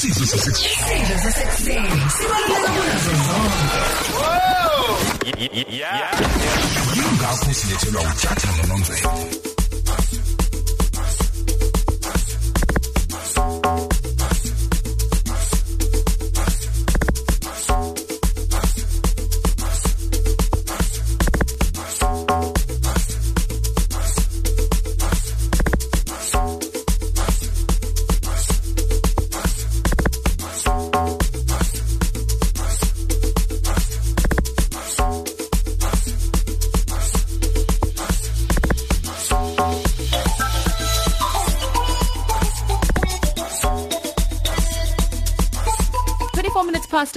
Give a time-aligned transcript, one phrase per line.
[0.00, 3.80] isidlo sasekuseni isidlo sasekuseni sibaluleke kunazo zonke
[6.96, 9.12] yingakho silethelwa ujathana nomvelo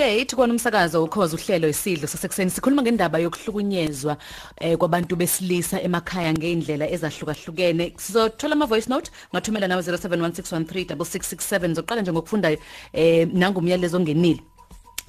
[0.04, 2.52] 8 kona umsakazo ukhoza uhlelo isidlo sasekuseni.
[2.52, 4.18] Sikhuluma ngendaba yokuhlukunyezwa
[4.58, 7.94] eh kwabantu besilisa emakhaya ngeindlela ezahlukahlukene.
[7.98, 12.58] Sizothola ama voice note ngathumela nawe 0716136667 zoqala nje ngokufunda
[12.94, 14.53] eh nangumyalezo ongenile.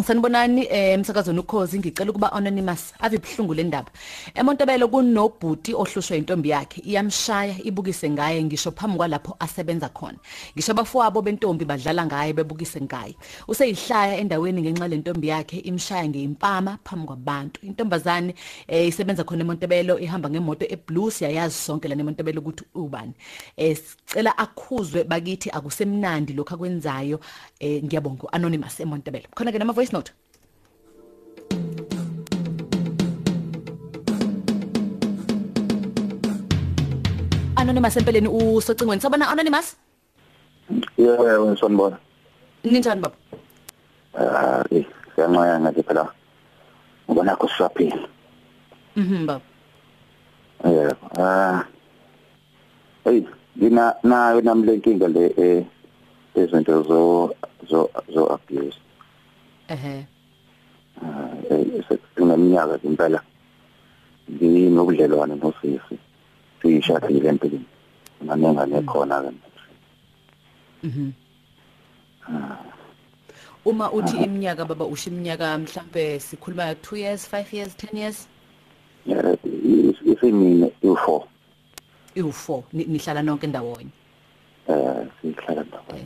[0.02, 3.90] Sanibonani eh emsakazweni ukhozi ngicela ukuba anonymous ave ibhlungu lendaba.
[4.34, 10.18] Emontebelo kunobhuti ohlushwe intombi yakhe iyamshaya ibukise ngaye ngisho phambi kwalapho asebenza khona.
[10.54, 13.16] Ngisho abafowabo bentombi badlala ngaye bebukise ngaye.
[13.48, 17.60] Useyihlaya endaweni ngenxa lentombi yakhe imshaya ngeimpama phambi kwabantu.
[17.66, 18.34] Intombazane
[18.68, 23.12] eh isebenza khona emontebelo ihamba ngemoto eblue siyayazi sonke la nemontebelo ukuthi ubani.
[23.56, 27.20] Eh sicela akhuzwe bakithi akusemnandi lokho akwenzayo
[27.60, 29.28] eh ngiyabonga anonymous emontebelo.
[29.34, 30.10] Khona ke nama voice note
[37.56, 39.76] Anonymous empeleni usocingweni sabona Anonymous
[40.96, 41.98] Yeah, ngisonibona.
[42.64, 43.16] Ninjani baba
[44.16, 46.06] Ah, eh, siyanxaya ngathi phela.
[47.08, 48.08] Ubona ko sisaphila.
[48.96, 49.44] Mhm baba
[50.64, 50.96] Yeah.
[51.20, 51.66] Ah.
[53.04, 53.20] Hey,
[53.58, 55.60] ngina nayo namlenkinga le eh
[56.34, 57.28] izinto zo
[57.68, 58.78] zo zo abuse.
[59.68, 60.06] Ehe
[61.02, 63.20] Ah, eh sekuneminyaka impela.
[64.30, 65.98] Nginobudlelwane nosisi.
[66.62, 67.66] Siyishadile empilweni.
[68.24, 69.30] Nganengane khona ke.
[70.86, 71.12] mhm
[73.64, 78.28] Uma uthi iminyaka baba usho iminyaka mhlambe sikhuluma 2 years 5 years 10 years
[79.06, 79.36] Yeah,
[80.04, 81.22] isimine u4.
[82.16, 83.90] iwu4 nihlala nonke ndawonye
[84.68, 85.98] Eh, sihlala ndawo.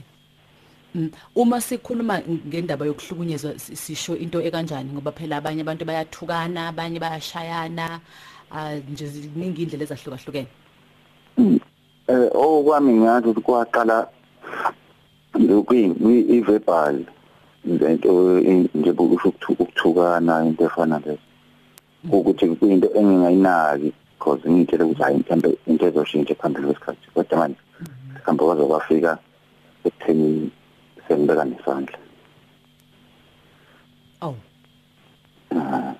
[0.94, 1.10] Mm.
[1.37, 4.93] Uma sikhuluma ngendaba yokuhlukunyezwa si- sisho into ekanjani?
[4.93, 8.00] Ngoba phela abanye abantu bayathukana abanye bayashayana
[8.50, 10.49] ah, nje ziningi indlela ezahlukahlukene.
[12.09, 14.09] Eh okwami ngathi ukuthi kwaqala
[15.34, 17.05] lokuyini i-verbal
[17.65, 18.41] into
[18.75, 21.20] nje bokusho ukuthukana into efana lezo
[22.10, 27.60] ukuthi kuyinto engingayinaki because ngitshela ukuthi hayi mhlambe into ezoshintsha phambili kwesikhathi kodwa manje
[28.15, 29.19] mhlawumbe kwaze kwafika
[29.84, 30.50] ekutheni
[31.08, 31.98] sengibeka nesandla
[34.22, 34.34] oh
[35.50, 35.96] impela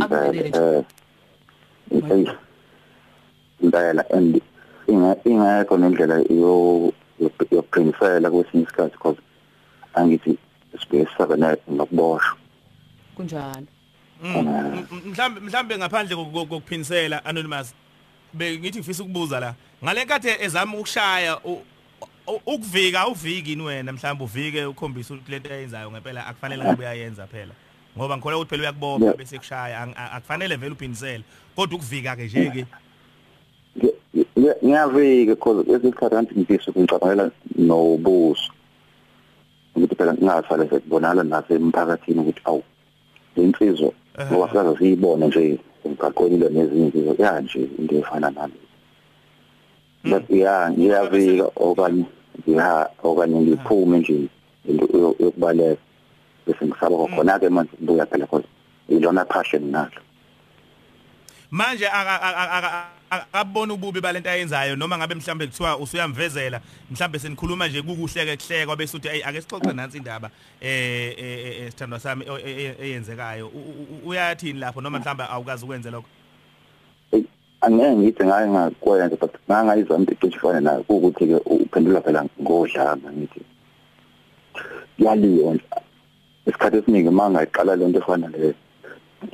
[0.00, 0.58] Akuvelele nje.
[0.58, 2.26] eh hey
[3.62, 4.40] impela and
[4.88, 9.18] inga ingekho nendlela yo yokuqinisela kwesinye isikhathi because
[9.94, 10.38] angithi
[10.80, 12.36] sibheke sabe nayo nokuboshwa.
[13.16, 13.66] Kunjalo.
[15.04, 17.74] Mhlambe mhlambe ngaphandle koku- kokuphinisela anonymous
[18.34, 19.54] bengithi ngifisa ukubuza la.
[19.84, 21.62] Ngale nkathi ezama ukushaya u- u-
[22.46, 23.92] ukuvika uviki ini wena?
[23.92, 27.54] Mhlawumbe uvike ukhombisa ukuthi lento ayenzayo ngempela akufanele ngabe uyayenza phela.
[27.96, 29.82] Ngoba ngikholwa ukuthi phela uyakubopha bese kushaya.
[30.12, 31.24] Akufanele vele uphinisele
[31.56, 32.66] kodwa ukuvika ke nje ke
[33.76, 33.94] Ngi-
[34.38, 38.52] ngi- ngiyavika because esikhathi anti ngifisa ukuncabangela nobuso.
[39.76, 42.62] Ukuthi phela ngingasale sekubonakala nasemphakathini ukuthi awu
[43.36, 43.92] insizwa
[44.32, 48.52] ngoba siyaze siyibone nje emgaqweni lo nezinye insizwa kanje into efana nale
[50.04, 52.04] but ya ngiyavika okanye
[52.48, 54.28] ngiha okanye ngiphume nje
[54.68, 55.80] into yo- yokubaleka.
[56.46, 58.44] Bese ngisaba khona ke manje ukubuya phela because
[58.88, 60.00] ilona passion nalo.
[61.50, 66.60] Manje aka- aka- aka- aka- akabona ububi balento ayenzayo noma ngabe mhlambe kuthiwa usuyamvezela
[66.90, 70.30] mhlambe senikhuluma nje kukuhleke kuhlekwa bese uthi hey ake sixoxe nansi indaba
[70.60, 73.46] eh eh, eh, sithandwa sami o- e- e- eyenzekayo.
[73.48, 76.08] U- u- u- uyathini lapho noma mhlambe awukazi ukwenza lokho?
[77.66, 80.84] Angeke ngithi ngaye ngakwenza but ngangayizama into icishe ifane nayo.
[80.88, 83.40] Ukuthi ke uphendula phela ngodlanga ngithi
[84.98, 85.64] yaliwa nje.
[86.46, 88.54] Isikhathi esiningi mangayiqala lento efana le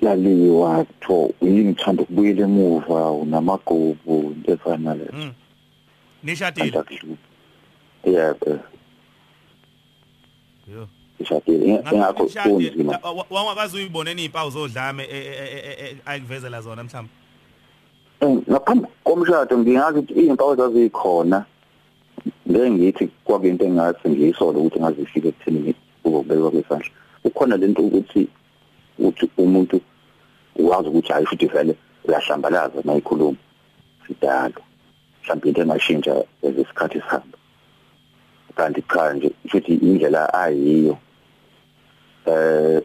[0.00, 5.08] yaliwa kuthiwa yini uthanda ukubuyela emuva unamagubu into efana le.
[5.12, 5.32] Mm.
[6.22, 6.84] nishadile.
[8.04, 8.58] Yebo.
[10.74, 10.88] Yo.
[11.18, 12.98] Ishadile ingakho kunzima.
[13.30, 17.12] Wangakazi uyiboneni izimpawu zodlame e- e- e- e- ayikuvezela zona mhlawumbe?
[17.14, 17.21] Eh,
[18.26, 21.44] ngaphambi komshado ngingazi ukuthi izimpawu zazikhona
[22.48, 25.74] ngeke ngithi kwakuyinto engathi ngiyisola ukuthi ngazifika ekutheni
[26.04, 26.90] ukubekwa kwesandla.
[27.24, 28.28] Ukhona lento ukuthi
[28.98, 29.80] uthi umuntu
[30.56, 31.74] wazi ukuthi hayi futhi vele
[32.04, 33.38] uyahlambalaza mayikhuluma
[34.06, 34.62] sidalo
[35.22, 37.38] mhlawumbe into engashintsha ezesikhathi sihamba
[38.56, 40.98] kanti cha nje futhi indlela ayiyo
[42.26, 42.82] eh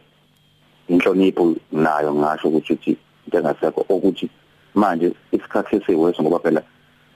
[0.90, 2.98] inhlonipho nayo ngasho ukuthi uthi
[3.28, 4.30] njengasekho ukuthi
[4.76, 6.62] manje isikhathi sesiwese ngoba phela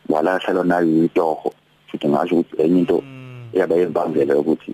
[0.09, 1.53] walahla nayo itoho
[1.87, 3.03] futhi ngasho ukuthi enye into
[3.53, 4.73] yabe yembangela ukuthi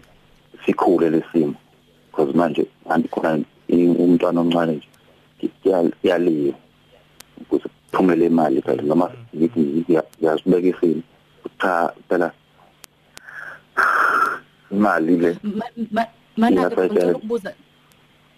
[0.66, 1.54] sikhule lesimo
[2.12, 3.40] because manje anti khona
[3.70, 4.88] umntwana omncane nje
[6.02, 6.54] kuyaliwa
[7.42, 9.60] ukuze kuphumele imali phela noma ngithi
[10.20, 11.02] ngiyasibeka isimo
[11.62, 12.32] cha phela
[14.72, 15.38] imali le
[16.38, 16.70] mana
[17.16, 17.54] ukubuza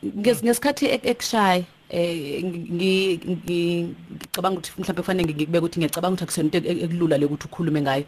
[0.04, 6.24] Nges- ngesikhathi ek- ekushaya eh ngi- ngi- ngicabanga ukuthi mhlawumbe kufanele ngikubeka ukuthi ngiyacabanga ukuthi
[6.24, 8.06] akusento ek- ekulula le ukuthi ukhulume ngayo.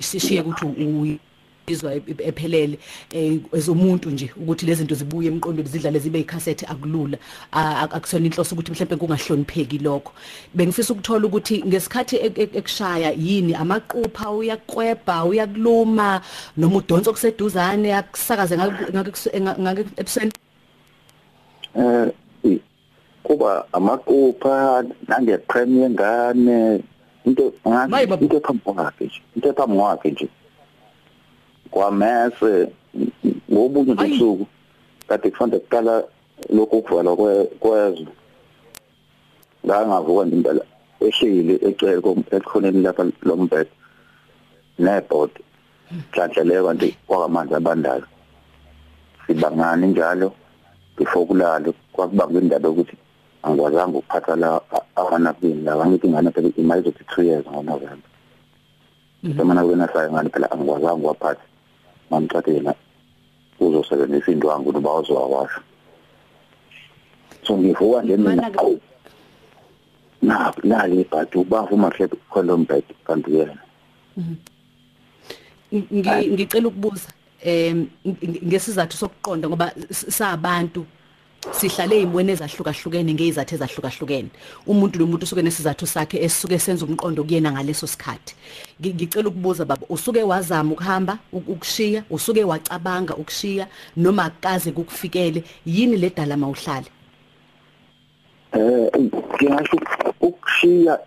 [0.00, 0.64] Sishiye ukuthi
[1.66, 2.78] uyizwa ep- ephelele
[3.10, 7.18] eh ezomuntu nje ukuthi lezi zinto zibuye emqondweni zidlale zibe ikhasethe akulula.
[7.52, 10.12] Akusona inhloso ukuthi mhlawumbe kungahlonipheki lokho.
[10.54, 16.22] Bengifisa ukuthola ukuthi ngesikhathi ek- ek- ekushaya yini amaqupha uyakweba uyakuluma
[16.56, 20.32] noma udonso kuseduzane akusakaze ngake ebusweni
[21.74, 22.12] eh
[23.22, 26.82] kuba amaqupha nangeprem yengane
[27.24, 28.16] into baba.
[28.20, 30.28] into phambi kwakhe nje into phambi kwakhe nje.
[31.70, 32.68] Kwamese
[33.52, 34.46] ngobunye ubusuku
[35.08, 36.04] kade kufanele kuqala
[36.50, 38.06] lokhu ukuvalwa kwe- kwezwe.
[39.64, 40.64] La ngavuka nje impela
[41.00, 43.70] ehlile ecele ekhoneni lapha lombhedo
[44.78, 45.40] nebhodi.
[46.12, 48.04] Hlanhleleyo kanti kwakamanje abandayo
[49.26, 50.32] sibangani njalo
[50.96, 52.96] before kulalo kwakubanga indaba ukuthi
[53.42, 54.60] angikwazanga ukuphatha la
[54.96, 58.10] amanabini la ngithi ingane phela imali izothi 2 years ngoNovember
[59.36, 61.44] semana kwena sayo ngani phela angikwazanga uwaphatha
[62.10, 62.74] mamthathe yena
[63.60, 65.60] uzosebenzisa indwangu noba uzowawasha
[67.46, 68.30] so ngivuka nje mina.
[68.36, 68.80] Mana-ke- awu,
[70.22, 73.58] na lali ibhadi bavuma hle kholombed kanti yena.
[75.72, 77.08] Ngi- ngicela ukubuza
[77.42, 80.86] em ng- ngesizathu sokuqonda ngoba s- sabantu
[81.50, 84.28] sihlale ezimweni ezahlukahlukene ngezizathu ezahlukahlukene.
[84.66, 88.34] Umuntu nomuntu usuke nesizathu sakhe esisuke senza umqondo kuyena ngaleso sikhathi.
[88.80, 92.04] Ngi- ngicela ukubuza baba usuke wazama ukuhamba uk- ukushiya?
[92.10, 93.66] Usuke wacabanga ukushiya?
[93.96, 95.44] Noma akaze kukufikele?
[95.66, 96.86] Yini le dala mawuhlale?
[98.52, 99.76] Eh ngingasho
[100.20, 100.98] ukushiya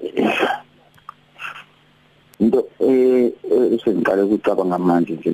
[2.39, 3.31] into eh
[3.73, 5.33] esengiqale ukucabanga manje nje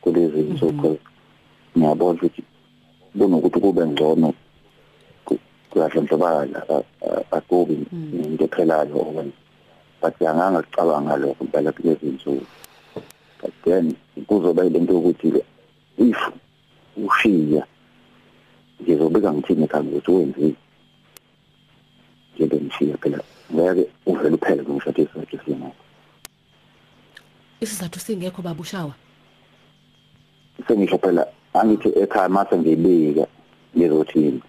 [0.00, 0.98] kulezi insuku
[1.76, 2.42] ngiyabona ukuthi
[3.18, 4.34] kunokuthi kube ngcono
[5.24, 6.62] ku- kuyadlondlobala
[7.30, 7.74] akubi
[8.12, 9.36] into ephelayo okwenza
[10.00, 12.46] but anganga kucabanga lokho impela kulezi insuku
[13.40, 13.94] but then
[14.26, 15.42] kuzoba yilento yokuthi
[15.98, 16.20] if
[16.96, 17.66] ushiya
[18.82, 20.54] ngizobika ngithini ekhaya ukuthi wenzile
[22.36, 23.18] njenge ngishiya phela.
[23.54, 25.08] Ngeke uvele uphele ngishade
[27.60, 28.94] isizathu singekho baba ushawa
[30.66, 33.26] sengisho phela angithi ekhaya mase ngibika
[33.76, 34.40] ngizothini?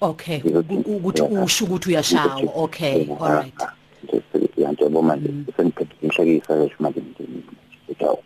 [0.00, 0.38] Okay.
[0.38, 1.44] Ngizothi- u- ukuthi Yeah.
[1.44, 3.62] usho ukuthi uyashawa Ngizothi- okay Yeah, all right.
[3.62, 3.72] Ah,
[4.04, 4.22] nje
[4.56, 7.42] yantebo manje sengiphethe inhlekisa nje manje ngidini
[7.90, 8.22] etawo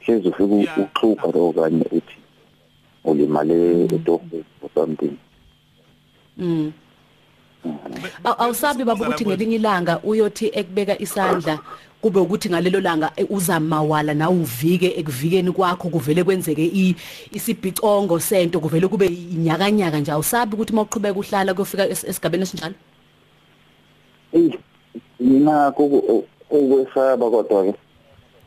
[0.00, 0.78] hlezi ufika Yeah.
[0.78, 2.16] uxhuga lo kanye uthi
[3.04, 5.16] ulimale etofu or something.
[6.38, 6.72] Mm.
[8.24, 11.58] Aw- Awusabi baba ukuthi ngelinye ilanga uyothi ekubeka isandla
[12.02, 16.94] kube ukuthi ngalelo langa eh, uzamawala na uvike ekuvikeni kwakho kuvele kwenzeke
[17.32, 20.12] isibhicongo sento kuvele kube inyakanyaka nje.
[20.12, 22.74] Awusabi ukuthi mawuqhubeka uhlala kuyofika es- esigabeni esinjalo?
[25.22, 25.84] Ngakho
[26.50, 27.74] ukwesaba kodwa ke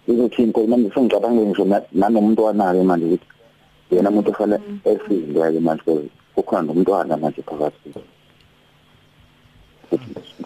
[0.07, 3.27] ukuthi inkomo manje sengicabange na- nanomntwana ke manje ukuthi
[3.91, 7.93] yena umuntu ofana esindwa ke manje kukhona nomntwana manje phakathi.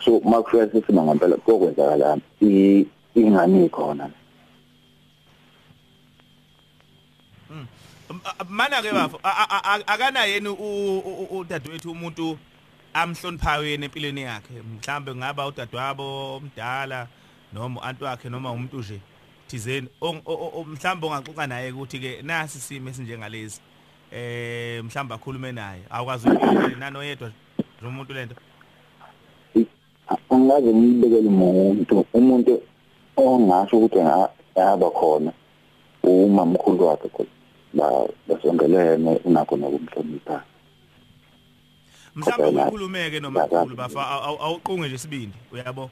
[0.04, 2.22] So makufika sesima ngempela kokwenzakalana
[3.16, 4.10] ingani khona
[8.50, 10.52] mana ke bafo akana yena
[11.32, 12.38] udadewethu umuntu
[12.94, 14.62] amhloniphayo yena empilweni yakhe?
[14.62, 17.08] Mhlambe ngaba udadewabo omdala
[17.54, 19.00] noma uanti wakhe noma umuntu nje
[19.48, 19.88] thizeni.
[20.68, 23.60] Mhlambe ongaxoxa naye ukuthi ke nasi simo esinjengalezi
[24.12, 25.82] eh mhlambe akhulume naye.
[25.90, 28.36] Awukwazi ukuthi nanoyedwa nje umuntu lento?
[30.30, 32.62] Angaze ngibekele umuntu umuntu
[33.18, 35.32] ongasho ukuthi ngaba khona
[36.04, 37.30] uma mkhulu wakhe khona
[37.74, 40.44] ba basongelene unakho nokumhlonipha.
[42.16, 45.90] Mhlambe Kodwa na- ukhulumeke noma Yaka- mkhulu bafa aw- aw- awuqunge nje sibindi uyabo?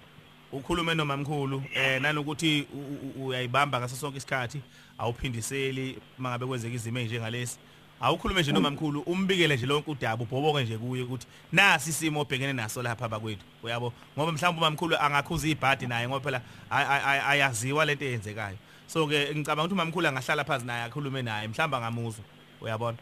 [0.53, 4.61] Ukhulume nomamkhulu eh nanokuthi u- u- uyayibamba ngaso sonke isikhathi
[4.97, 7.57] awuphindiseli mangabe kwenzeka izimo ezinjengalesi
[8.03, 12.83] awukhulume nje nomamkhulu umbikele nje lonke udaba ubhoboke nje kuye ukuthi nasi isimo obhekene naso
[12.83, 13.93] lapha bakwethu uyabo?
[14.17, 18.57] Ngoba mhlawumbe umamkhulu angakhuza ibhadi naye ngoba phela ay- ay- ay- ayaziwa lento eyenzekayo.
[18.87, 22.25] So ke ngicabanga ukuthi umamkhulu angahlala phansi naye akhulume naye mhlawumbe angamuzwa.
[22.61, 22.97] Uyabona?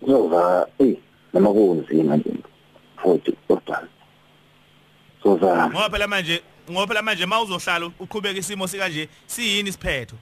[0.00, 0.96] Kuzoba eh
[1.32, 2.30] noma kunzima nje
[3.02, 3.88] futhi kodwa
[5.22, 5.68] sozama.
[5.70, 10.16] Ngoba phela manje ngoba phela manje mawuzohlala uqhubeka isimo sikanje siyini isiphetho?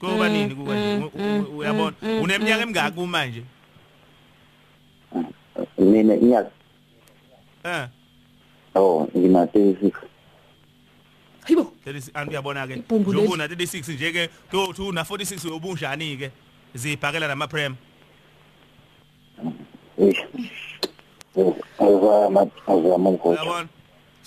[0.00, 1.96] Kuba nini kuka nje U- u- uyabona?
[2.22, 3.42] uneminyaka emingaki kumanje
[5.78, 6.50] mina inyaka
[7.64, 7.88] eh
[8.74, 9.92] oh ngina 36
[11.44, 11.72] hayibo.
[11.86, 13.22] 36 anti uyabona ke Ibhumbu leli.
[13.22, 16.30] njengoba una 36 nje ke kuyothi una 46 uyobunjani ke
[16.74, 17.74] zibhakela nama prem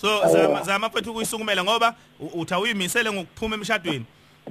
[0.00, 1.94] so zama zama mfethu ukuyisukumela ngoba
[2.34, 4.04] uthi awuyimisele ngokuphuma emshadweni.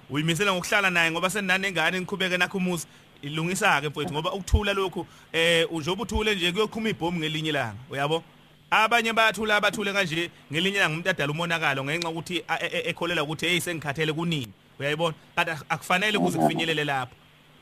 [0.10, 2.88] Uyimisele ngokuhlala naye ngoba senani engane niqhubeke nakho umuzi.
[3.22, 8.24] Ilungisa ke mfethu ngoba ukuthula lokhu eh njoba uthule nje kuyoqhuma ibhomu ngelinye ilanga uyabo?
[8.72, 13.46] Abanye bayathula abathule kanje ngelinye ilanga umuntu adala umonakalo ngenxa ukuthi e- e- ekholela ukuthi
[13.48, 14.52] hey sengikhathele kunini.
[14.80, 15.14] Uyayibona?
[15.36, 17.16] Kanti ak- akufanele kuze kufinyelele lapho.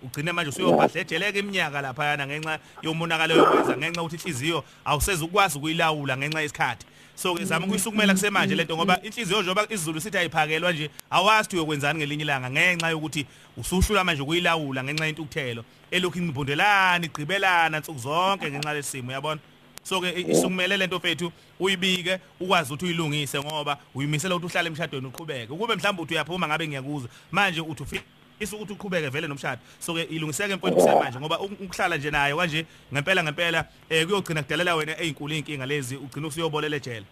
[0.04, 6.18] Ugcine manje usuyobhadlejeleka iminyaka lapha yana ngenxa yomonakalo yokwenza ngenxa ukuthi inhliziyo awuseze ukwazi ukuyilawula
[6.18, 6.86] ngenxa yesikhathi.
[7.18, 11.56] So ke zama ukuyisukumela kusemanje lento ngoba inhliziyo njengoba isiZulu sithi ayiphakelwa nje awazi ukuthi
[11.56, 13.26] uyokwenzani ngelinye ilanga ngenxa yokuthi
[13.58, 19.42] usuhlula manje ukuyilawula ngenxa yentukuthelo elokhu inibondelana igqibelana nsuku zonke ngenxa lesimo uyabona?
[19.84, 25.54] So ke isukumele lento fethu uyibike ukwazi ukuthi uyilungise ngoba uyimisela ukuthi uhlale emshadweni uqhubeke.
[25.54, 29.62] Ukube mhlawumbe uthi uyaphuma ngabe ngiyakuzwa manje uthi ufika isa ukuthi uqhubeke vele nomshado.
[29.80, 34.44] So ke ilungiseke mfowethu kusemanje ngoba uk- ukuhlala nje nayo kanje ngempela ngempela eh kuyogcina
[34.44, 37.06] kudalela wena ezinkulu inkinga lezi ugcina usuyobolela ejele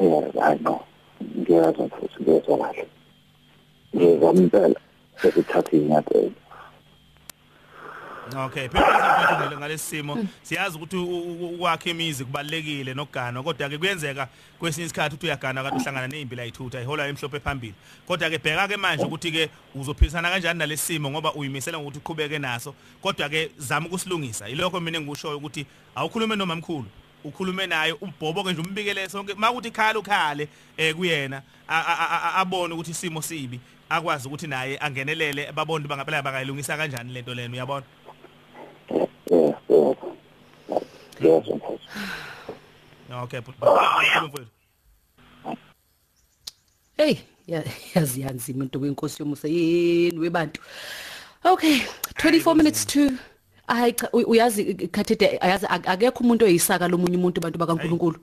[0.00, 0.80] yeah i know
[1.38, 2.86] ngiyazwa futhi ngiyazwa kahle.
[3.96, 4.80] Ngiyazwa impela
[5.22, 6.32] sekuthatha inyathelo
[8.30, 15.26] Okay mfowethu ngalesimo siyazi ukuthi ukwakhe imizi kubalekile nokugana kodwa ke kuyenzeka kwesinye isikhathi uthi
[15.26, 17.74] uyagana kanti uhlangana nezimpilo ayithutha ihola emhlophe phambili.
[18.06, 22.74] Kodwa ke bheka ke manje ukuthi ke uzophilisana kanjani nalesimo ngoba uyimisela ukuthi uqhubeke naso.
[23.02, 24.48] Kodwa ke zama ukusilungisa.
[24.48, 26.86] Ilokho mina engikushoyo ukuthi awukhulume nomamkhulu
[27.24, 29.34] ukhulume naye ubhoboke nje umbikele sonke.
[29.34, 31.42] Makuthi khala ukhale eh kuyena
[32.36, 33.60] abone ukuthi isimo sibi
[33.90, 37.86] akwazi ukuthi naye angenelele babone bangapela bangayilungisa kanjani lento lena uyabona?
[39.32, 39.96] Yeah yeah
[41.20, 41.88] ngiyazwa mfowethu
[43.22, 44.50] Okay, phela mfowethu.
[46.96, 47.14] hey
[47.46, 50.60] ya- yazi yanzima into kwenkosi yomusa yini webantu
[51.44, 51.78] okay
[52.14, 53.10] 24 minutes to
[53.66, 58.18] hayi cha u- uyazi khathide ayazi ak- akekho umuntu oyisaka lomunye umuntu abantu bakaNkuluNkulu.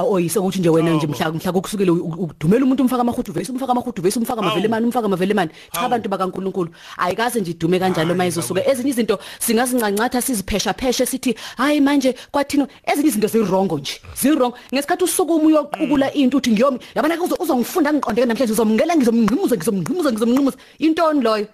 [0.00, 1.12] Oyise ukuthi nje wena nje Yabo.
[1.14, 4.50] mhla mhla kokusukile u- u- udumela umuntu umfaka amahudu vesi umfaka amahudu vesi umfaka Hawu.
[4.50, 5.86] amavelemani umfaka amavelemani cha Hawu.
[5.86, 8.72] abantu bakaNkuluNkulu ayikaze nje idume kanjalo Hayi, mayizosuka bakwethu.
[8.80, 15.04] ezinye izinto singazincancatha siziphesha pheshe sithi hayi manje kwathina ezinye izinto zirongo nje zirongo ngesikhathi
[15.04, 20.56] usukuma uyoqukula into uthi ngiyomi yabona ke uzo- uzongifunda ngiqondeke namhlanje uzomngela ngizomngqimuza ngizomngqimuza ngizomngqimuza
[20.78, 21.46] intoni loyo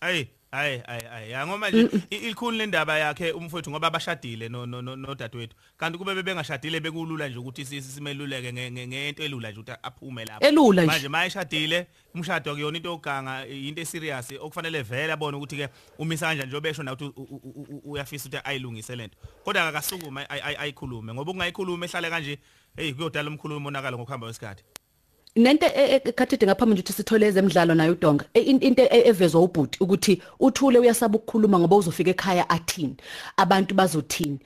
[0.00, 0.28] Ayi,
[0.58, 1.30] ayi, ayi, ayi.
[1.30, 5.56] Ya ngoba nje i- ilikhulu lendaba yakhe umfowethu ngoba bashadile no no no dadewethu.
[5.76, 10.46] Kanti kube bebengashadile bekulula nje ukuthi simeluleke nge- nge- ngento elula nje ukuthi aphume lapha.
[10.48, 10.92] Elula nje.
[10.92, 16.46] Manje mayeshadile umshado kuyona into oganga into eserious okufanele vele abone ukuthi ke umisa kanjani
[16.48, 19.16] njengoba esho na ukuthi u- u- u- u- uyafisa ukuthi ayilungise lento.
[19.44, 19.62] Kodwa
[20.42, 22.38] ay- ayikhulume ngoba ungayikhuluma ehlale kanje
[22.76, 24.64] hey kuyodala umkhulumo umonakalo ngokuhamba kwesikhathi.
[25.36, 29.78] Nento ekhathide ngaphambi nje ukuthi sithole ezemidlalo nayo udonga E- in- into e- evezwa ubhuti
[29.80, 32.96] ukuthi uthule uyasaba ukukhuluma ngoba uzofika ekhaya athini
[33.36, 34.38] abantu bazothini.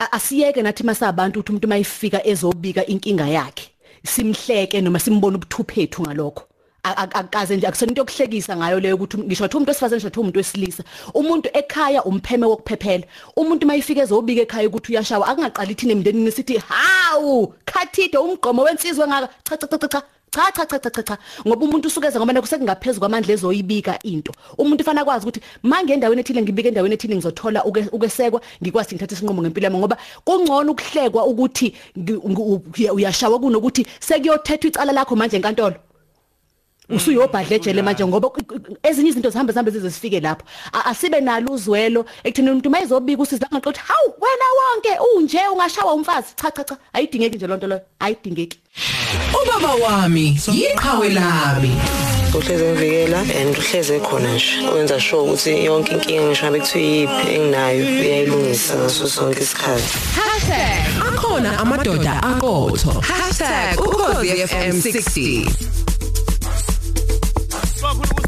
[0.00, 3.68] A- asiyeke nathi masabantu ukuthi umuntu mayifika ezobika inkinga yakhe
[4.06, 6.44] simhleke noma simbone ubuthuphethu ngalokho.
[6.84, 10.08] A- a- akaze nje akusona into yokuhlekisa ngayo leyo ukuthi ngisho ukuthi umuntu wesifazane ngisho
[10.08, 10.84] ukuthi umuntu wesilisa.
[11.14, 13.04] Umuntu ekhaya umpheme wokuphephela.
[13.36, 19.28] Umuntu mayifika ezobika ekhaya ukuthi uyashawa akungaqali thina emndenini sithi hawu khathide umgqomo wensizwe ngaka.
[19.44, 20.02] Cha cha cha cha.
[20.30, 21.18] Cha cha cha cha cha cha.
[21.46, 24.32] Ngoba umuntu usukeza ngoba kusekungaphezulu kwamandla ezoyibika into.
[24.58, 29.14] Umuntu ufana kwazi ukuthi mange endaweni ethile ngibike endaweni ethile ngizothola uke- ukwesekwa ngikwazi ngithathe
[29.14, 35.16] isinqumo ngempilo yami ngoba kungcono ukuhlekwa ukuthi ngi- ngi- uya- uyashawa kunokuthi sekuyothethwa icala lakho
[35.16, 35.74] manje enkantolo.
[36.88, 36.96] Mm.
[36.96, 38.30] usuyobhadlejele manje ngoba
[38.82, 40.44] ezinye izinto zihambe zihambe zize sifike lapha
[40.84, 42.04] asibe nalo uzwelo.
[42.24, 46.28] Ekutheni umuntu mayizobika usizanga ukuthi hawu wena wonke unje ungashawa umfazi.
[46.36, 46.76] Cha cha cha.
[46.92, 47.80] Ayidingeki nje lonto loyo.
[48.00, 48.58] Ayidingeki.
[49.42, 51.76] Ubaba wami yiqhawe lami
[52.34, 57.34] uhleze ngivikela and uhleze khona nje wenza sure ukuthi yonke inkinga ngisho ngabe kuthiwa yiphi
[57.34, 59.98] enginayo uyayilungisa ngaso sonke isikhathi.
[61.08, 62.90] #akhona amadoda aqotho.
[63.76, 65.50] #ukhozifm60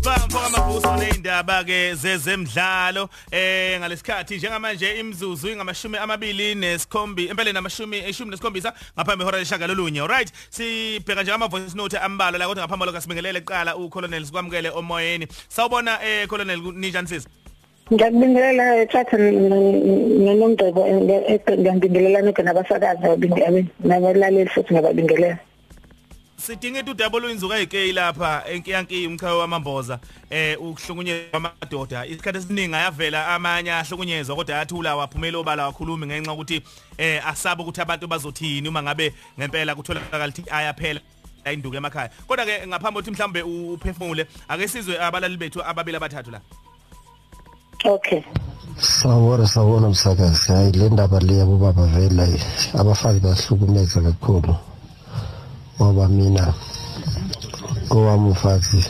[0.05, 8.31] bamfaka amabuso nezindaba ke zezemidlalo eh ngalesikhathi njengamanje imizuzu ingamashumi amabili nesikhombi empeleni amashumi eshumi
[8.31, 12.87] nesikhombisa ngaphambi hora leshagalo lunye alright sibheka nje ama voice note ambalwa la kodwa ngaphambi
[12.87, 15.27] lokho sibingelele qala uColonel sikwamukele omoyeni.
[15.49, 17.29] Sawubona eh Colonel ninjani sisi
[17.93, 19.33] ngiyabingelela thatha eh,
[20.25, 23.07] nonongcebo eh, eh, ngiyabingelelana nabasakazi
[23.85, 25.39] abalaleli futhi ngiyabingelela
[26.41, 29.99] sidinga udouble inzuka ezike lapha enkiyanki umkhawe wamamboza
[30.31, 36.63] eh ukuhlukunyezwa amadoda isikhathi esiningi ayavela amanye ahlukunyezwa kodwa ayathula waphumela obala wakhuluma ngenxa ukuthi
[36.99, 41.01] eh asaba ukuthi abantu bazothini uma ngabe ngempela kutholakala ukuthi ayaphela
[41.45, 46.41] ayinduku emakhaya kodwa ke ngaphambi ukuthi mhlambe uphefumule ake sizwe abalali bethu ababili abathathu la.
[47.85, 48.23] Okay.
[48.79, 50.53] Sawubona sawubona msakazi.
[50.53, 52.29] Hayi le ndaba le yabo baba vela
[52.75, 54.70] abafaki bahlukumeza kakhulu.
[55.81, 56.45] Ngoba mina
[57.91, 58.85] owami umfazi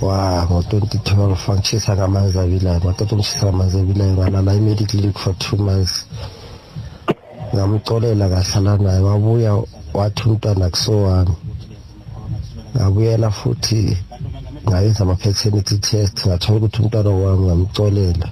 [0.00, 6.06] wa ngo-2012 angishisa ngamanzi abilayo ngaqeda ngishisa ngamanzi abilayo ngalala i-medical for two months.
[7.52, 9.52] Ngamcolela kahlala naye wabuya
[9.94, 11.36] wathi umntwana kusowami
[12.74, 13.96] ngabuyela futhi
[14.64, 18.28] ngayenza ama-paternity test ngathola ukuthi umntwana wami ngamcolela.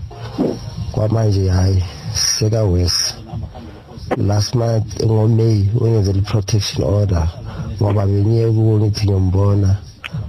[0.93, 3.15] Kwamanje hayi sekawesi
[4.17, 7.29] last month ngoMay wengenzela i-protection order
[7.81, 9.77] ngoba bengiye kuwo ngithi ngiyombona.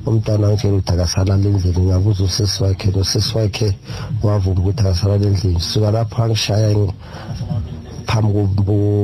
[0.06, 3.78] Umntwana ngitshela ukuthi akasalala endlini ngabuza usisi wakhe nosisi wakhe
[4.24, 6.76] wavuma ukuthi akasalala endlini suka lapho angishaya
[8.08, 8.32] phambi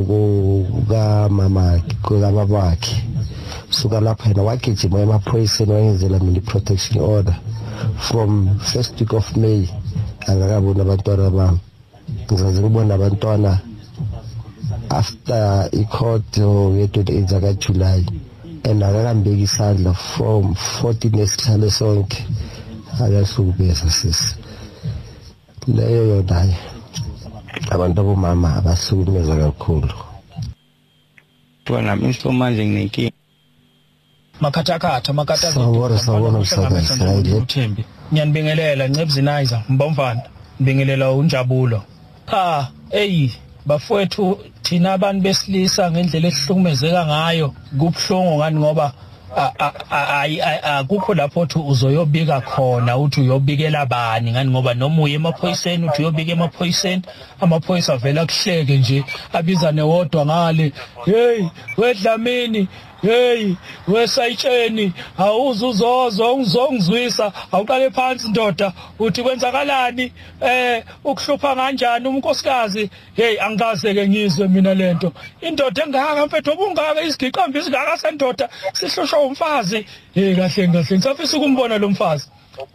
[0.08, 2.96] kukamama kababa wakhe
[3.70, 7.36] suka lapho yena wagijima emaphoyiseni wangenzela mina i-protection order.
[7.98, 9.68] From first week of may
[10.28, 11.60] angakaboni abantwana bami.
[12.32, 13.60] Ngizaze ngibone abantwana
[14.90, 18.06] after i-court ye-28 zakajuly
[18.64, 22.26] and akakambeki isandla from 14 esihlale sonke.
[22.94, 24.36] Akahlukumeza sisi
[25.68, 26.56] leyo yonayo
[27.72, 29.90] abantu abomama abahlukumeza kakhulu.
[31.70, 33.12] Nami manje nginenkinga
[34.42, 37.04] makhathakhatha makatha Sawubona, sawubona, msakazi.
[37.04, 40.22] Hayi, le- uthembi ngiyanibingelela ncebuzinayiza mbomvana.
[40.62, 41.84] Ngibingelela unjabulo.
[42.32, 43.34] Cha eyi.
[43.68, 47.48] Bafowethu thina abantu besilisa ngendlela esihlukumezeka ngayo
[47.80, 48.94] kubhlungu ngani ngoba
[49.38, 54.74] a- a- a- ayi- ayi- akukho lapho uthi uzoyobika khona uthi uyobikela bani ngani ngoba
[54.74, 57.02] noma uye emaphoyiseni uthi uyobika emaphoyiseni
[57.42, 59.04] amaphoyisa avela kuhleke nje
[59.34, 60.72] abizane wodwa ngale
[61.06, 61.46] hey
[61.78, 62.68] wedlamini
[63.02, 63.54] hey
[63.88, 68.74] wesayitsheni awuzuzozwa ungizongizwisa awuqale phansi ndoda.
[69.00, 70.12] Uthi kwenzakalani?
[70.42, 77.60] Eh ukuhlupha kanjani unkosikazi hey angikaze ke ngizwe mina lento indoda engaka mfethu obungaka isigiqambi
[77.60, 79.86] isingaka sendoda sihlushwa umfazi.
[80.14, 82.30] Hey kahle kahle ngisafisa ukumbona lo mfazi.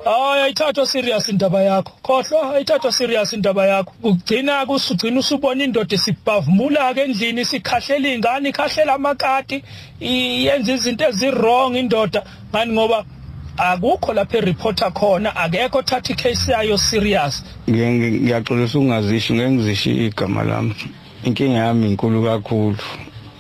[0.05, 1.93] Hayi ayithathwa serious indaba yakho.
[2.03, 3.93] Khohlwa ayithathwa serious indaba yakho.
[4.03, 9.63] Ugcina kusugcina usubona indoda sibhavumula ke endlini sikhahlela ingane ikhahlela amakati
[10.01, 12.23] i- yenza izinto ezirong indoda.
[12.51, 12.73] Ngani?
[12.73, 13.05] Ngoba
[13.57, 17.43] akukho lapha ereporter khona akekho othatha icase yayo serious.
[17.69, 20.75] Ngiye- ngiye- ngiyaxolisa ukungazisho ngeke ngizishiye igama lami.
[21.25, 22.77] Inkinga yami inkulu kakhulu.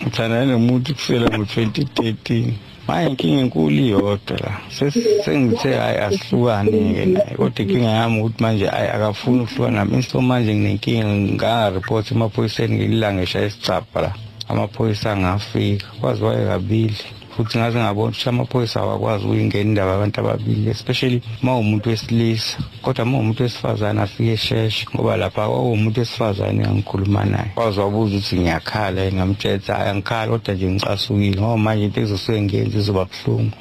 [0.02, 2.52] Ngithandana nomuntu kusela ngo-2013
[2.92, 8.66] manje inkinga enkulu iyodwa la Ses- sengithe hhayi asihlukane-ke naye kodwa inkinga yami ukuthi manje
[8.66, 9.94] hhayi akafuni ukuhlukana nami.
[9.96, 14.12] Insto manje nginenkinga ngangaripoti emaphoyiseni ngelilanga eshaya isicabha la.
[14.48, 16.96] Amaphoyisa angafika kwazi waye kabili.
[17.36, 22.58] Futhi ngaze ngabona ukuthi amaphoyisa awakwazi ukuyingena indaba abantu ababili especially uma umuntu wesilisa.
[22.82, 27.50] Kodwa uma umuntu wesifazane afike esheshe ngoba lapha kwawumuntu wesifazane engangikhuluma naye.
[27.54, 32.78] Kwazi wabuza ukuthi ngiyakhala ngamtshela hayi angikhala kodwa nje ngicasukile ngoba manje into ezosuke ngiyenza
[32.78, 33.56] izoba buhlungu.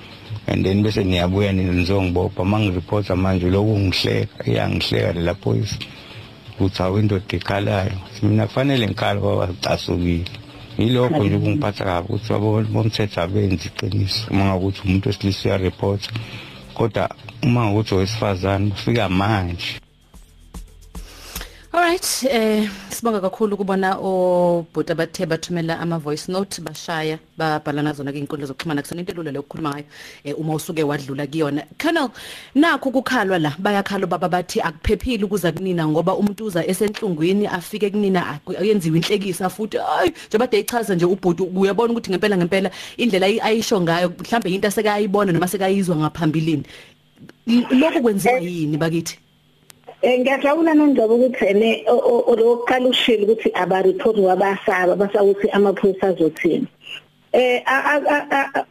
[0.47, 2.41] And then bese niyabuya nizongibopha.
[2.41, 5.77] Uma ngiripota manje lokhu ngihleka iyangihleka lela phoyisa
[6.55, 10.40] ukuthi awu indoda ekhalayo mina kufanele ngikhala ngoba ngicasukile.
[10.83, 16.09] Yilokho nje okungiphatha kabi ukuthi bomthetho abenzi iqiniso uma ngakuthi umuntu wesilisa uyaripota.
[16.75, 17.03] Kodwa
[17.43, 19.80] uma ngakuthi owesifazane ufika manje
[21.91, 28.03] Alright Alright eh sibonga kakhulu kubona obhuta bathe bathumela ama voice note bashaya babhala nazo
[28.03, 29.85] na inkundla zokuxhumana kusona into elula lokukhuluma ngayo
[30.23, 31.63] eh uma usuke wadlula kuyona.
[31.77, 32.09] Colonel
[32.55, 38.39] nakho kukhalwa la bayakhala baba bathi akuphephile ukuza kunina ngoba umuntu uza esenhlungwini afike kunina
[38.59, 43.81] ayenziwe inhlekisa futhi ay njengoba de ichaza nje ubhuti uyabona ukuthi ngempela ngempela indlela ayisho
[43.81, 46.63] ngayo mhlambe into asekayibona noma sekayizwa ngaphambilini.
[47.71, 49.13] Lokho kwenziwa yini bakithi?
[49.15, 49.20] Eh
[50.03, 56.67] ngiyajabula nondaba ukuthi ene lokuqala ushilo ukuthi aba report wabasaba basawuthi amaphoyisa azothina.
[57.33, 57.61] Eh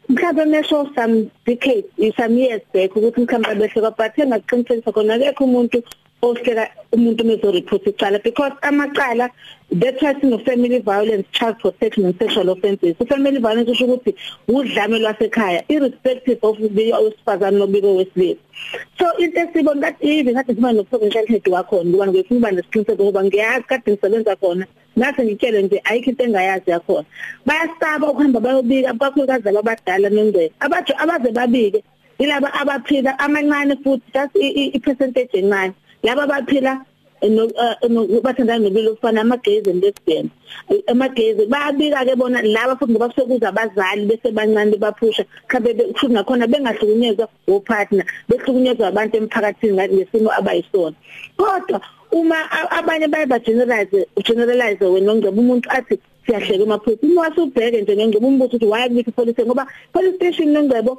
[0.09, 5.83] mhlawumbe mesho some decades some years back ukuthi mkhamba behle but engaqiniseka khona akekho umuntu
[6.23, 9.31] ohleka umuntu mezo report icala because amacala
[9.71, 14.15] the threatening of family violence child protection and sexual offences family violence usho ukuthi
[14.49, 18.41] udlame lwasekhaya irrespective of ubiko wesifazane nobiko wesilisa
[18.99, 23.25] so into esibona that even kade siba no-provincial head wakhona ngoba ngifuna uba nesiqiniseko ngoba
[23.25, 24.67] ngiyazi kade ngisebenza khona
[24.99, 27.07] ngathi ngitshele nje ayikho into engayazi yakhona
[27.47, 31.83] bayasaba ukuhamba bayobika kakhulukazi abadala nongcebo abajo abaze babike
[32.19, 36.85] ilaba abaphila amancane futhi just i-percentage encane laba baphila
[37.21, 40.31] bathandana nobilo kufana amagezi lesbian
[40.87, 46.47] amagezi bayabika ke bona laba futhi ngoba sekuza abazali bese bancane baphusha khabe futhi nakhona
[46.47, 50.97] bengahlukunyezwa opartner behlukunyezwa abantu emphakathini ngesimo abayisona.
[51.37, 51.81] Kodwa
[52.13, 52.37] uma
[52.71, 58.27] abanye baye ba generalize generalize wena ngicela umuntu athi siyahleka emaphoyisa uma wasubheke nje ngicela
[58.27, 60.99] umbuzo ukuthi why kubikho police ngoba police station nongcebo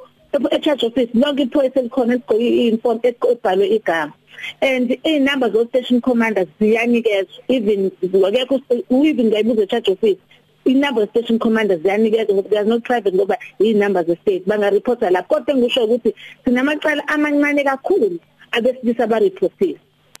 [0.50, 4.12] e-charge office lonke iphoyisa elikhona esigqoke i-uniform ebhalwe igama.
[4.60, 7.90] And inamba zo station commanders ziyanikezwa even
[8.26, 10.18] akekho even ngayibuza charge office
[10.64, 15.22] inamba station commanders ziyanikezwa ngoba there's no private ngoba inamba ze state banga reporta la
[15.22, 16.14] kodwa ngisho ukuthi
[16.44, 18.18] sinamacala amancane kakhulu
[18.52, 19.78] abesilisa ba reportile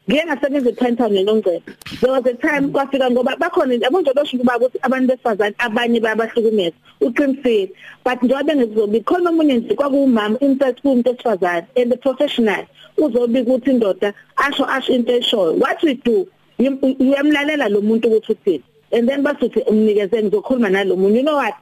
[0.08, 1.62] Ngike ngasebenza ePentown nongcebo.
[2.00, 6.00] There was a time kwafika ngoba bakhona yabo nje basho kuba ukuthi abantu besifazane abanye
[6.00, 6.74] bayabahlukumeza.
[7.00, 7.70] Uqinisile.
[8.02, 12.66] But njengoba bengezobi khona omunye nje kwakuwumama insert kumuntu esifazane and the professional
[12.96, 15.58] uzobika ukuthi indoda asho asho into eshoyo.
[15.58, 16.26] What we do
[16.58, 18.62] uyamlalela lo muntu ukuthi uthini.
[18.92, 21.16] And then basuthi umnikezeni ngizokhuluma nalomunye.
[21.16, 21.54] You know what?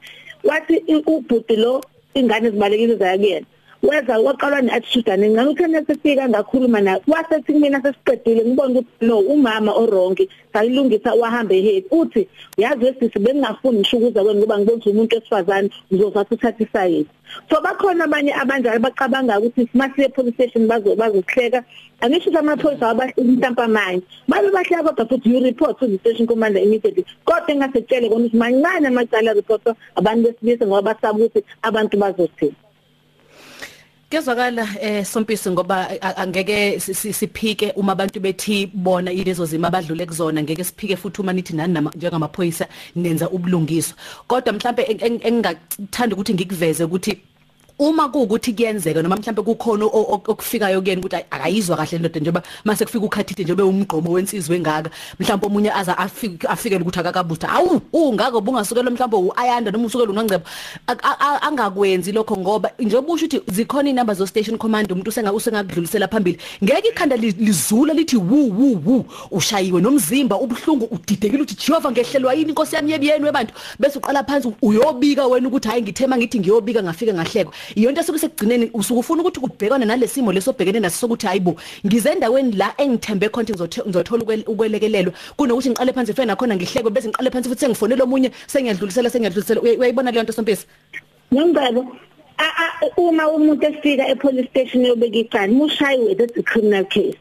[0.43, 3.45] Wathi ubhuti lo ingane zibalekile zayakuyena.
[3.83, 7.01] Weza waqalwa ne-attitude aningi ngikuthena sefika ngakhuluma naye.
[7.07, 11.83] Wasethi kumina sesiqedile ngibona ukuthi no umama orongi sayilungisa wahamba ehead.
[11.91, 17.09] Uthi yazi wesisi bengingafuni ngisho ukuza kwena ngoba ngibona umuntu esifazane ngizothatha uthatha isayezi
[17.49, 21.63] so bakhona abanye abanjalo bacabanga ukuthi masiye police station bazo bazohleka
[22.01, 26.61] angisho ukuthi amaphoyisa abahlintampa manje babe bahleka kodwa futhi you report to the station commander
[26.61, 27.05] immediately.
[27.25, 29.63] Kodwa engasetshele kona ukuthi mancane amacala report
[29.95, 32.55] abantu besilisa ngoba basaba ukuthi abantu bazothini.
[34.11, 40.63] Kezwakala eh sompisi ngoba angeke siphike uma abantu bethi bona ilezo zima abadlule kuzona ngeke
[40.63, 43.95] siphike futhi uma nithi nani njengamaphoyisa nenza ubulungiswa.
[44.27, 47.17] Kodwa mhlambe engingathanda ukuthi ngikuveze ukuthi
[47.81, 53.05] uma kuukuthi kuyenzeka noma mhlambe kukhona okufikayo kuyena ukuthi akayizwa kahle ndoda njengoba mase kufika
[53.05, 54.89] ukhathide njengoba umgqomo wensizwe engaka
[55.19, 60.45] mhlawumbe omunye aza afike afikele ukuthi akakabutha awu ungaka bungasukela mhlawumbe uayanda noma usukela ungangcebo
[61.41, 66.37] angakwenzi lokho ngoba njengoba usho ukuthi zikhona inamba zo station command umuntu usenga usengakudlulisela phambili.
[66.63, 72.49] Ngeke ikhanda lizula lithi wu wu wu ushayiwe nomzimba ubhlungu udidekile uthi Jehova ngehlelwa yini
[72.49, 77.13] inkosi yami yebiyeni webantu bese uqala phansi uyobika wena ukuthi hayi ngithema ngithi ngiyobika ngafika
[77.13, 77.53] ngahlekwa.
[77.75, 81.55] Iyonto esuke sekugcineni usuke ufuna ukuthi kubhekane nalesimo lesobhekene naso sokuthi hayibo
[81.85, 85.13] ngize endaweni la engithembe khona ngizothola ukwelekelelwa.
[85.37, 89.61] Kunokuthi ngiqale phansi fena khona ngihlekwe bese ngiqale phansi futhi sengifonela omunye sengiyadlulisela sengiyadlulisela.
[89.61, 90.65] Uyayibona leyo nto sompisi?
[91.33, 91.85] Ngicela
[92.97, 97.17] uma umuntu efika epolice station yobeka icala mushayiwe that's a criminal case.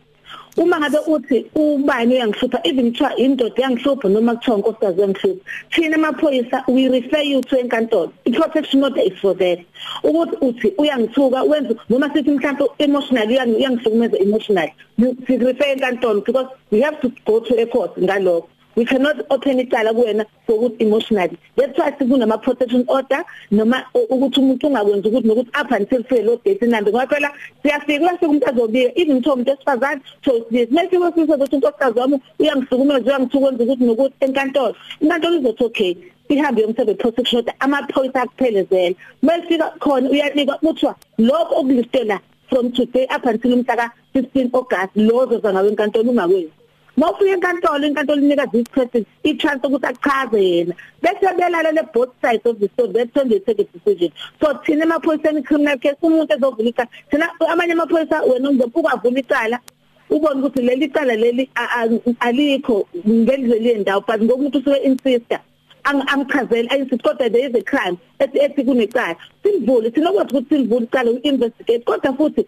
[0.57, 6.65] Uma ngabe uthi ubani uyangihlupha even kuthiwa indoda yangihlupha noma kuthiwa unkosikazi yangihlupha thina amaphoyisa
[6.69, 8.13] we refer you to enkantolo.
[8.27, 9.59] I-protection order is for that.
[10.03, 14.73] Ukuthi uthi uyangithuka wenza noma sithi mhlawumbe emotionally uyangihlukumeza emotionally.
[14.99, 18.49] We refer enkantolo because we have to go to a court ngalokho.
[18.77, 21.39] We cannot open icala kuwena sokuthi emotionally.
[21.57, 26.37] That's why sikunama protection order noma ukuthi umuntu ungakwenza ukuthi nokuthi up until say lo
[26.45, 30.99] date nambe ngoba phela siyafika la sokumuntu azobika even though umuntu esifazane so this mase
[30.99, 35.97] wasise ukuthi unkosikazi wami uyangihlukumeza uyangithukwenza ukuthi nokuthi enkantolo inkantolo izothi okay
[36.29, 43.27] ihambe yomsebenzi protection order amaphoyisa akuphelezela mayifika khona uyanika kuthiwa lokho okulistela from today up
[43.27, 46.60] until umhla ka 15 August lozo zangawe enkantolo ungakwenzi
[47.01, 48.67] Mawufika enkantolo inkantolo inika this
[49.25, 50.75] i-chance ukuthi achaze yena.
[51.03, 54.13] Bese belalele both sides of the story that's when they take a decision.
[54.41, 59.59] So thina emaphoyiseni criminal case umuntu ezovula icala thina amanye amaphoyisa wena ngizophuka avula icala
[60.11, 65.41] ubone ukuthi leli cala leli a- a- alikho ngendlela yendawo but ngokuthi usuke insista.
[65.91, 67.99] Amchazele ayisithi kodwa there is a crime.
[68.19, 72.47] Ethi kunecala silivule sinokwazi ukuthi silivule icala uinvestigate kodwa futhi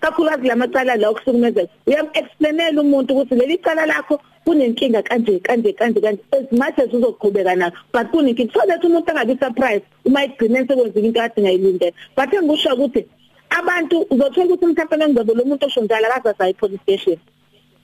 [0.00, 1.72] kakhulukazi lamacala la okuhlukumezeka.
[1.86, 7.56] Uyam-explainela umuntu ukuthi leli cala lakho kunenkinga kanje kanje kanje kanje as much as uzoqhubeka
[7.56, 8.52] nayo but kunenkinga.
[8.52, 13.06] So that umuntu angabi surprise uma igcine sekwenzeka into kade ngayilindele but engikusho ukuthi
[13.50, 17.18] abantu uzothola ukuthi mhlawumbe ngizobe lo muntu osho njalo akazazi ayi police station.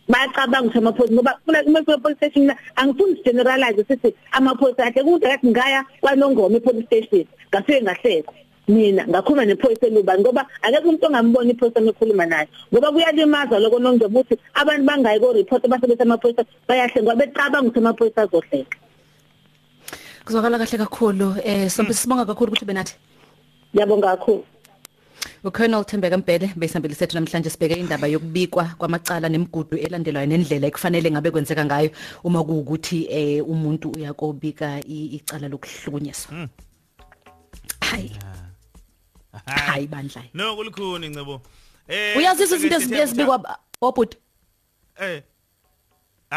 [0.09, 5.03] Bayacabanga ukuthi amaphoyisa ngoba kuna uma kufika police station mina angifuni generalize sithi amaphoyisa ahle
[5.05, 8.33] kude kathi ngaya kwanongoma e-police station ngafike ngahleka.
[8.69, 12.49] Mina ngakhuluma nephoyisa elubani ngoba akekho umuntu ongambona iphoyisa mekhuluma naye.
[12.73, 17.79] Ngoba kuyalimaza lokho nongoba uthi abantu bangayi ko report basebenza amaphoyisa bayahle ngoba becabanga ukuthi
[17.79, 18.77] amaphoyisa azohleka.
[20.25, 22.95] Kuzwakala kahle kakhulu eh sonke sibonga kakhulu ukuthi benathi.
[23.73, 24.45] Ngiyabonga kakhulu.
[25.45, 31.31] uColonel Thembeka Mbele besihambile sethu namhlanje sibheke indaba yokubikwa kwamacala nemigudu elandelwayo nendlela ekufanele ngabe
[31.31, 31.91] kwenzeka ngayo
[32.25, 36.49] uma kuukuthi eh umuntu uyakobika icala lokuhlukunyezwa.
[37.81, 38.17] Hayi.
[39.47, 40.23] Hayi bandla.
[40.35, 41.41] No kulikhuni ncebo
[41.89, 44.17] eh uyazizwa izinto ezibi- ezibikwa obhuti.
[45.01, 45.23] Eh.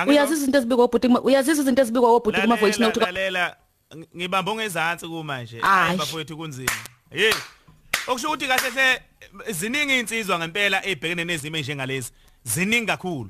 [0.08, 3.56] Uyazizwa izinto ezibikwa kuma- uyazizwa izinto ezibikwa obhuti kuma voice note lalela.
[3.92, 5.98] Ng- ngibamba ongezansi kumanje Ayi.
[5.98, 6.72] bafowethu kunzima.
[7.10, 7.34] Hey
[8.08, 9.02] okusho ukuthi kahle hle
[9.54, 12.12] ziningi insizwa ngempela ebhekene nezimo njengalezi
[12.44, 13.30] ziningi kakhulu.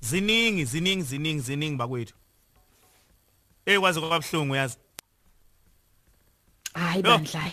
[0.00, 2.14] Ziningi ziningi ziningi ziningi bakwethu.
[3.66, 4.76] Ekwazi kwabhlungu yazi
[6.74, 7.02] hayi Yo.
[7.02, 7.52] bandla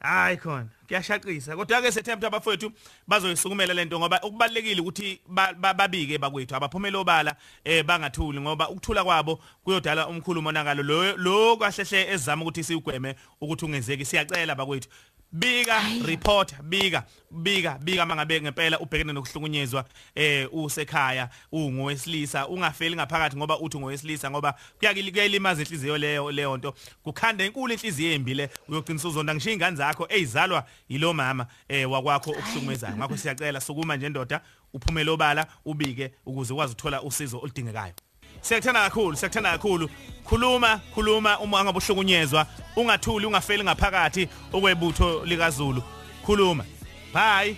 [0.00, 0.66] hayi khona.
[0.88, 1.56] Kuyashaqisa.
[1.56, 2.72] Kodwa ke sethemba abafowethu
[3.08, 6.56] bazoyisukumela lento ngoba ukubalekile ukuthi ba- ba- babike bakwethu.
[6.56, 12.64] Abaphumela obala eh bangathuli ngoba ukuthula kwabo kuyodala umkhulu umonakalo lo lo kahlehle ezama ukuthi
[12.64, 14.88] siugweme ukuthi ungenzeki siyacela bakwethu
[15.32, 23.58] bika report bika bika bika mangabe ngempela ubhekene nokuhlukunyezwa eh usekhaya ungowesilisa ungafeli ngaphakathi ngoba
[23.58, 26.74] uthi ungowesilisa ngoba kuyalimaza inhliziyo leyo leyo nto.
[27.02, 30.06] Kukhanda inkulu inhliziyo embi le uyogcina uzonda ngisho ingane zakho.
[30.08, 34.40] Ezalwa yilo mama eh wakwakho okuhlukumezayo ngakho siyacela sukuma nje ndoda
[34.72, 37.94] uphumele obala ubike ukuze ukwazi ukuthola usizo oludingekayo.
[38.42, 39.90] Siyakuthanda kakhulu, siyakuthanda kakhulu.
[40.24, 45.82] Khuluma, khuluma uma ngabe uhlukunyezwa, ungathuli, ungafeli ngaphakathi okwebutho likaZulu.
[46.24, 46.64] Khuluma.
[47.12, 47.56] Bye.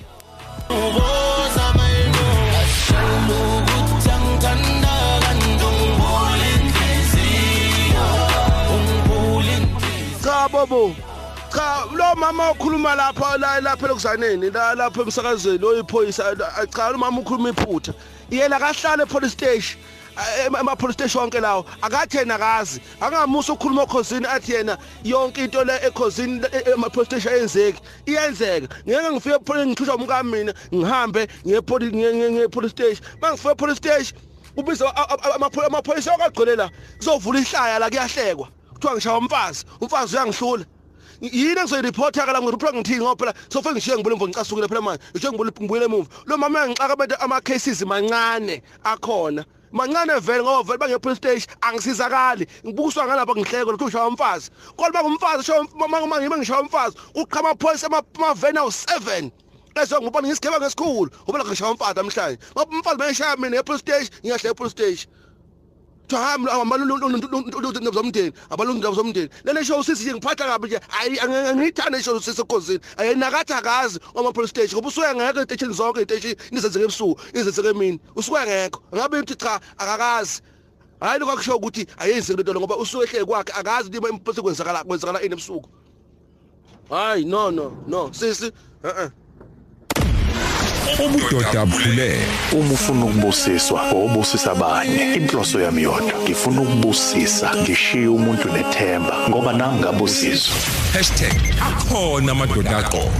[10.22, 10.94] cha bobo
[11.52, 16.36] cha lo mama okhuluma lapha la lapha lokuzaneni la lapha emsakazweni oyiphoyisa
[16.74, 17.92] cha lo mama ukhuluma iphutha
[18.30, 19.78] yena akahlale police station
[20.46, 21.64] ema police station wonke lawo.
[21.82, 22.80] Akathena akazi.
[23.00, 26.40] Angamusa ukukhuluma ekhosini athi yena yonke into le ekhosini
[26.74, 27.80] ema police station ayenzeki.
[28.06, 28.68] Iyenzeka.
[28.88, 33.06] Ngeke ngifike epolice ngithusha umka mina ngihambe ngiye police ngiye police station.
[33.20, 34.18] Mangifike police station
[34.56, 34.96] ubiza
[35.66, 38.48] amaphoyisa akagcwele la kuzovula ihlaya la kuyahlekwa.
[38.72, 40.64] Kuthiwa ngishaya umfazi umfazi uyangihlula.
[41.20, 43.00] Yini engizoyiripotha kala ngiripotha ngithini?
[43.00, 45.02] Ngoba phela sofike ngishiye ngibule mvo ngicasukile phela manje.
[45.10, 46.08] Ngishiye ngibule ngibuyele emuva.
[46.26, 49.44] Lo mama uyangixaka bete ama cases mancane akhona.
[49.72, 52.46] Mancane vele ngoba vele bange-police station angisizakali.
[52.64, 54.50] Ngibukiswa ngalapha ngihleko lokhu ngishaya umfazi.
[54.76, 55.52] Kodwa bangumfazi
[56.10, 56.96] mangibe ngishaya umfazi.
[57.14, 59.32] Uqhama amaphoyisa amaveni awu-seven
[59.74, 62.38] bese ngibona ngisigebenga esikhulu ngoba ngishaya umfazi namhlanje.
[62.52, 65.10] Ngoba umfazi bayishaya mina e-police station ngiyahle e-police station.
[66.16, 69.28] Hami abalungu zomndeni abalungu zomndeni.
[69.44, 72.80] Lele show sisi nje ngiphatha kabi nje ayi angiyithanda show sisi ekhosini.
[72.96, 78.00] Ayinakathi akazi ama police station ngoba usuke ngeke estation zonke estation nizenzeke ebusuku izenzeke emini.
[78.16, 78.82] Usuke ngekho.
[78.94, 80.42] Ngabe uthi cha akakazi.
[81.00, 85.22] Hayi lokho kusho ukuthi ayenzi into ngoba usuke ehle kwakhe akazi ukuthi imphosi kwenzakala kwenzakala
[85.22, 85.68] ini ebusuku.
[86.90, 88.12] Hayi no no no.
[88.12, 88.52] Sisi
[88.84, 89.10] eh eh
[91.04, 92.18] ubudoda bukhule
[92.52, 95.14] uma ufuna ukubusiswa obusisa abanye.
[95.14, 100.56] Inhloso yami yodwa ngifuna ukubusisa ngishiye umuntu nethemba ngoba nangingabusizwa
[101.60, 103.10] #akhona amadoda aqo.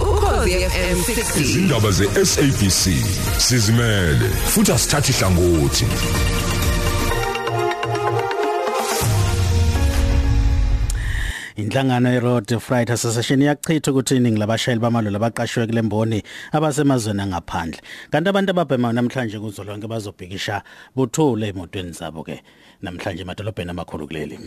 [0.00, 2.82] #ukhozifm 60 izindaba ze-SABC
[3.38, 5.86] sizimele futhi asithathi hlangothi.
[11.70, 17.80] Inhlangano yeRoad Freight Association iyachitha ukuthi iningi labashayeli bamaloli abaqashwe kule mboni abasemazweni angaphandle.
[18.10, 20.62] Kanti abantu ababhema namhlanje kuzolonke bazobhikisha
[20.96, 22.42] buthule emotweni zabo ke
[22.82, 24.38] namhlanje emadolobheni amakhulu kuleli.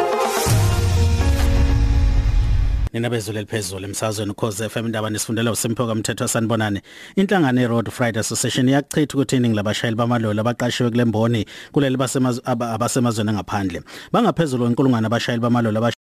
[2.94, 6.82] Nina bezulu eliphezulu emsazweni cause FM indaba nisifundela uSimpho kamthetho sanibonane
[7.16, 13.30] inhlangano yeRoad Freight Association iyachitha ukuthi iningi labashayeli bamaloli abaqashwe kule mboni kuleli basemazweni abasemazweni
[13.30, 13.82] angaphandle
[14.12, 15.78] bangaphezulu kwenkulungwane abashayeli bamaloli